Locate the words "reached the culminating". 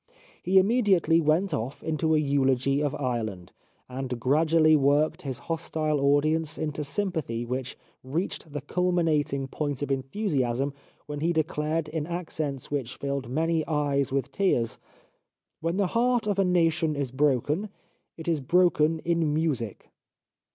8.03-9.47